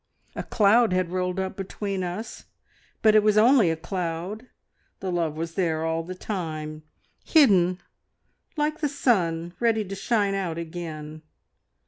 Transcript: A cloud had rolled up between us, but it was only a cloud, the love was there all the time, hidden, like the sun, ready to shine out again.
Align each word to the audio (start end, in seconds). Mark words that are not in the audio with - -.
A 0.35 0.41
cloud 0.41 0.93
had 0.93 1.11
rolled 1.11 1.39
up 1.39 1.55
between 1.55 2.03
us, 2.03 2.45
but 3.03 3.13
it 3.13 3.21
was 3.21 3.37
only 3.37 3.69
a 3.69 3.75
cloud, 3.75 4.47
the 4.99 5.11
love 5.11 5.37
was 5.37 5.53
there 5.53 5.85
all 5.85 6.01
the 6.01 6.15
time, 6.15 6.81
hidden, 7.23 7.79
like 8.57 8.79
the 8.79 8.89
sun, 8.89 9.53
ready 9.59 9.85
to 9.85 9.93
shine 9.93 10.33
out 10.33 10.57
again. 10.57 11.21